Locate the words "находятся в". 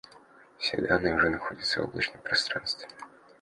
1.29-1.83